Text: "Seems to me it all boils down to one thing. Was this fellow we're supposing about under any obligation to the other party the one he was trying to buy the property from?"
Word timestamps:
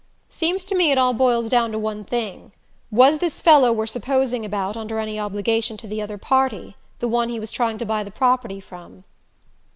"Seems 0.29 0.63
to 0.63 0.73
me 0.73 0.89
it 0.91 0.97
all 0.97 1.13
boils 1.13 1.47
down 1.47 1.71
to 1.71 1.77
one 1.77 2.03
thing. 2.03 2.53
Was 2.89 3.19
this 3.19 3.39
fellow 3.39 3.71
we're 3.71 3.85
supposing 3.85 4.43
about 4.43 4.75
under 4.75 4.97
any 4.97 5.19
obligation 5.19 5.77
to 5.77 5.85
the 5.85 6.01
other 6.01 6.17
party 6.17 6.75
the 6.97 7.07
one 7.07 7.29
he 7.29 7.39
was 7.39 7.51
trying 7.51 7.77
to 7.77 7.85
buy 7.85 8.03
the 8.03 8.09
property 8.09 8.59
from?" 8.59 9.03